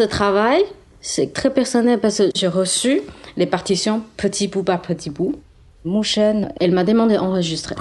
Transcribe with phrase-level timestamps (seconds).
[0.00, 0.64] Ce travail,
[1.02, 3.02] c'est très personnel parce que j'ai reçu
[3.36, 5.38] les partitions petit bout par petit bout.
[5.84, 7.74] Mouchen, elle m'a demandé d'enregistrer.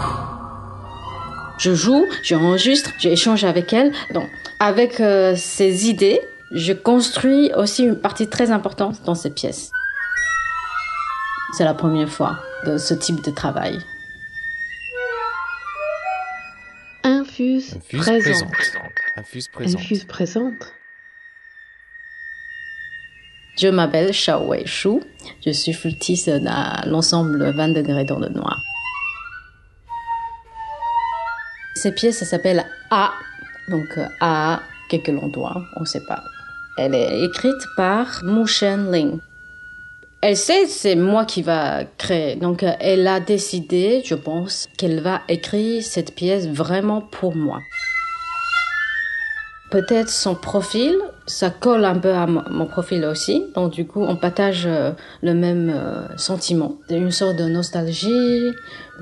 [1.60, 3.94] Je joue, j'enregistre, j'échange avec elle.
[4.14, 4.28] Donc,
[4.60, 6.20] avec euh, ces idées,
[6.52, 9.72] je construis aussi une partie très importante dans ces pièces.
[11.56, 13.80] C'est la première fois de ce type de travail.
[17.06, 18.52] Infuse, Infuse présente.
[18.52, 18.92] présente.
[19.16, 19.80] Infuse présente.
[19.80, 20.74] Infuse présente.
[23.60, 25.02] Je m'appelle Xiao Wei Shu.
[25.46, 28.58] Je suis flûtiste dans l'ensemble 20 degrés dans le noir.
[31.76, 33.12] Ces pièces s'appellent A.
[33.68, 36.24] Donc A, quelques l'endroit, on ne sait pas.
[36.78, 39.20] Elle est écrite par Mu Shen Ling.
[40.22, 42.38] Elle sait c'est moi qui va créer.
[42.38, 47.60] Donc elle a décidé, je pense, qu'elle va écrire cette pièce vraiment pour moi.
[49.70, 53.46] Peut-être son profil, ça colle un peu à mon profil aussi.
[53.54, 56.78] Donc du coup, on partage euh, le même euh, sentiment.
[56.90, 58.52] Une sorte de nostalgie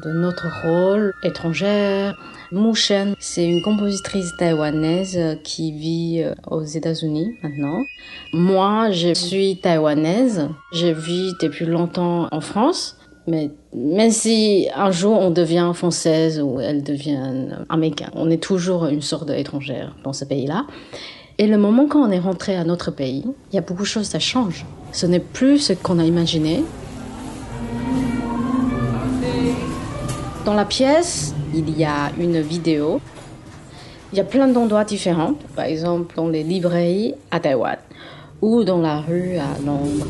[0.03, 2.17] de notre rôle étrangère.
[2.51, 7.83] Mu Shen, c'est une compositrice taïwanaise euh, qui vit aux États-Unis maintenant.
[8.33, 10.49] Moi, je suis taïwanaise.
[10.73, 12.96] Je vis depuis longtemps en France.
[13.27, 18.85] Mais même si un jour on devient française ou elle devient américaine, on est toujours
[18.85, 20.65] une sorte d'étrangère dans ce pays-là.
[21.37, 23.87] Et le moment quand on est rentré à notre pays, il y a beaucoup de
[23.87, 24.65] choses, ça change.
[24.93, 26.63] Ce n'est plus ce qu'on a imaginé.
[30.45, 33.01] Dans la pièce, il y a une vidéo.
[34.13, 35.33] Il y a plein d'endroits différents.
[35.53, 37.77] Par exemple, dans les librairies à Taïwan
[38.41, 40.07] ou dans la rue à Londres.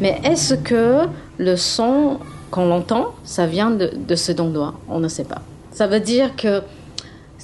[0.00, 1.06] Mais est-ce que
[1.38, 2.18] le son
[2.50, 4.74] qu'on entend, ça vient de, de cet endroit?
[4.88, 5.42] On ne sait pas.
[5.70, 6.62] Ça veut dire que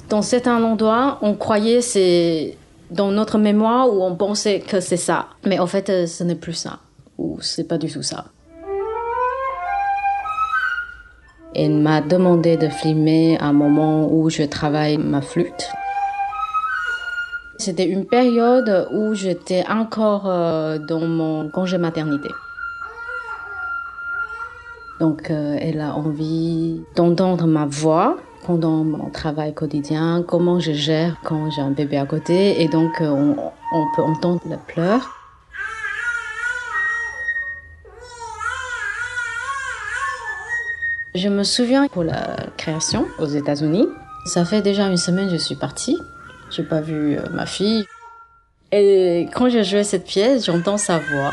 [0.08, 2.56] dans certains endroits, on croyait c'est
[2.90, 5.28] dans notre mémoire où on pensait que c'est ça.
[5.46, 6.80] Mais en fait, euh, ce n'est plus ça.
[7.18, 8.26] Ou c'est pas du tout ça.
[11.54, 15.68] Elle m'a demandé de filmer un moment où je travaille ma flûte.
[17.64, 22.28] C'était une période où j'étais encore euh, dans mon congé maternité.
[24.98, 31.14] Donc euh, elle a envie d'entendre ma voix pendant mon travail quotidien, comment je gère
[31.22, 33.36] quand j'ai un bébé à côté et donc euh,
[33.72, 35.16] on, peut entendre le pleurs.
[41.14, 43.86] Je me souviens pour la création aux États-Unis,
[44.26, 45.96] ça fait déjà une semaine que je suis partie.
[46.54, 47.84] J'ai pas vu euh, ma fille.
[48.72, 51.32] Et quand j'ai joué cette pièce, j'entends sa voix.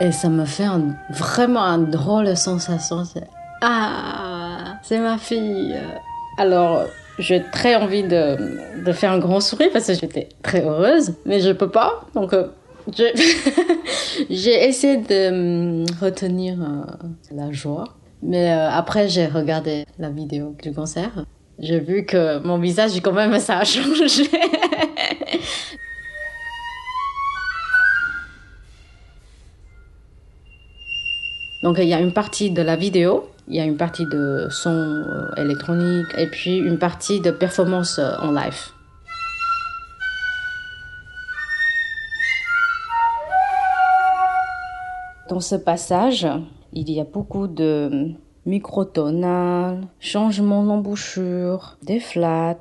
[0.00, 3.04] Et ça me fait un- vraiment une drôle de sensation.
[3.04, 3.24] C'est
[3.62, 5.76] Ah, c'est ma fille.
[6.38, 6.84] Alors,
[7.18, 8.36] j'ai très envie de,
[8.92, 12.04] faire un grand sourire parce que j'étais très heureuse, mais je peux pas.
[12.14, 12.48] Donc, euh,
[14.30, 17.84] j'ai essayé de hum, retenir euh, la joie.
[18.22, 21.24] Mais euh, après, j'ai regardé la vidéo du concert.
[21.58, 24.28] J'ai vu que mon visage, quand même, ça a changé.
[31.64, 34.48] Donc il y a une partie de la vidéo, il y a une partie de
[34.50, 38.68] son euh, électronique et puis une partie de performance euh, en live.
[45.30, 46.28] Dans ce passage,
[46.74, 48.10] il y a beaucoup de
[48.46, 52.56] microtonales, changements d'embouchure, des flats.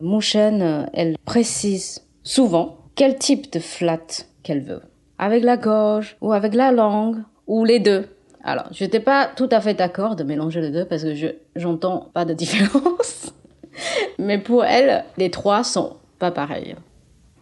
[0.00, 4.82] Mouchen, elle précise souvent quel type de flat qu'elle veut.
[5.18, 8.06] Avec la gorge ou avec la langue ou les deux.
[8.42, 11.28] Alors, je n'étais pas tout à fait d'accord de mélanger les deux parce que je
[11.56, 13.32] j'entends pas de différence.
[14.18, 16.76] Mais pour elle, les trois sont pas pareils.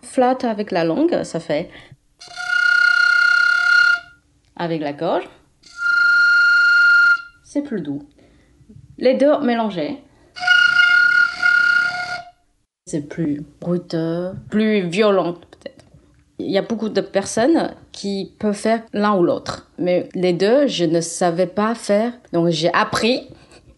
[0.02, 1.70] Flat avec la langue, ça fait
[4.56, 5.28] avec la gorge.
[7.44, 8.02] C'est plus doux.
[8.98, 10.02] Les deux mélangés,
[12.86, 15.84] c'est plus bruteux, plus violent peut-être.
[16.38, 20.66] Il y a beaucoup de personnes qui peuvent faire l'un ou l'autre, mais les deux,
[20.66, 23.28] je ne savais pas faire, donc j'ai appris.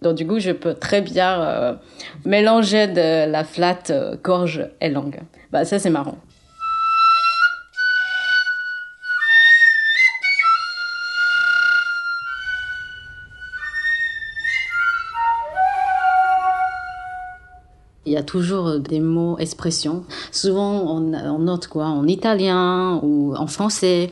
[0.04, 1.72] Donc du coup, je peux très bien euh,
[2.26, 5.20] mélanger de la flat euh, gorge et langue.
[5.50, 6.18] Bah ça c'est marrant.
[18.06, 20.04] Il y a toujours euh, des mots, expressions.
[20.30, 21.86] Souvent, on, on note quoi?
[21.86, 24.10] En italien ou en français.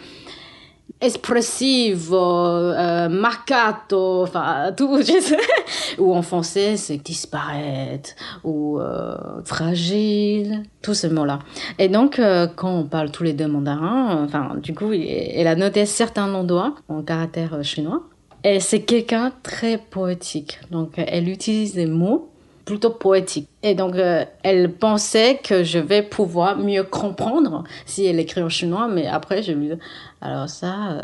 [1.02, 4.98] Expressive, euh, marcato, enfin tout.
[5.98, 8.10] Ou en français, c'est disparaître,
[8.44, 11.40] ou euh, fragile, tous ces mots-là.
[11.78, 15.54] Et donc, euh, quand on parle tous les deux mandarin, enfin, du coup, elle a
[15.54, 18.04] noté certains doigts en caractère chinois.
[18.44, 20.60] Et c'est quelqu'un très poétique.
[20.70, 22.31] Donc, elle utilise des mots
[22.64, 23.48] plutôt poétiques.
[23.62, 23.94] Et donc,
[24.42, 29.42] elle pensait que je vais pouvoir mieux comprendre si elle écrit en chinois, mais après,
[29.42, 29.74] je lui dis,
[30.20, 31.00] alors ça, euh,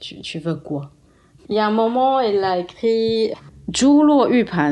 [0.00, 0.90] tu, tu, veux quoi?
[1.48, 3.32] Il y a un moment, elle a écrit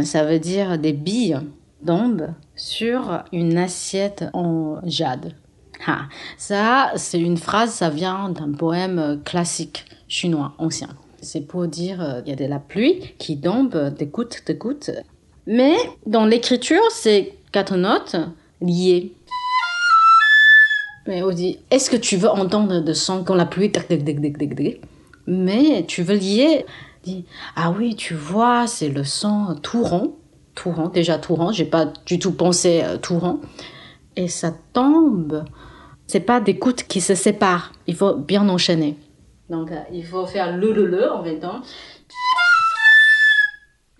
[0.04, 1.38] ça veut dire des billes
[1.82, 5.34] d'ombre sur une assiette en jade.
[6.36, 10.88] Ça, c'est une phrase, ça vient d'un poème classique chinois ancien.
[11.22, 14.54] C'est pour dire euh, il y a de la pluie qui tombe des gouttes, des
[14.54, 14.90] gouttes.
[15.52, 15.76] Mais
[16.06, 18.14] dans l'écriture, c'est quatre notes
[18.62, 19.12] liées.
[21.08, 23.72] Mais on dit, est-ce que tu veux entendre de son quand la pluie,
[25.26, 26.66] mais tu veux lier,
[27.02, 27.24] dit,
[27.56, 30.14] ah oui, tu vois, c'est le son tout rond,
[30.54, 33.40] tout rond, déjà tout rond, j'ai pas du tout pensé euh, tout rond,
[34.14, 35.44] et ça tombe.
[36.06, 38.96] C'est pas des gouttes qui se séparent, il faut bien enchaîner.
[39.48, 41.60] Donc euh, il faut faire le le le en même temps.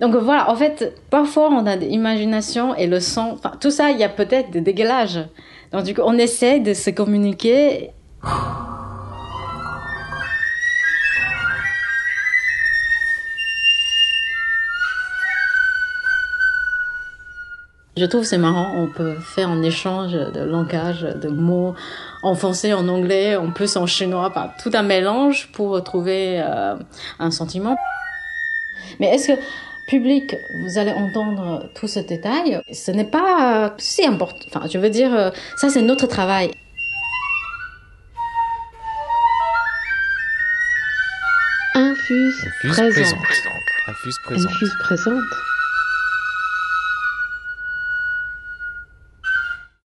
[0.00, 3.91] Donc voilà, en fait, parfois on a des imaginations et le son, enfin tout ça,
[3.91, 5.20] il y a peut-être des dégalages.
[5.73, 7.91] Donc du coup, on essaie de se communiquer.
[17.99, 21.75] Je trouve c'est marrant, on peut faire un échange de langage, de mots
[22.23, 24.32] en français, en anglais, en plus en chinois,
[24.62, 26.76] tout un mélange pour trouver euh,
[27.19, 27.76] un sentiment.
[28.99, 29.41] Mais est-ce que
[29.90, 32.60] public, vous allez entendre tous ces détails.
[32.72, 34.46] Ce n'est pas si important.
[34.46, 36.52] Enfin, je veux dire, euh, ça c'est notre travail.
[41.75, 43.22] Infuse, Infuse présente.
[43.22, 43.62] présente.
[43.88, 44.50] Infuse présente.
[44.50, 45.50] Infuse présente.